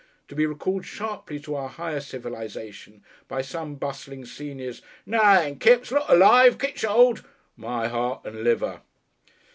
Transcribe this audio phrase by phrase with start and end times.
[0.29, 5.91] To be recalled sharply to our higher civilisation by some bustling senior's "Nar then, Kipps.
[5.91, 6.57] Look alive!
[6.57, 7.23] Ketch 'old.
[7.55, 8.79] (My heart and lungs!)"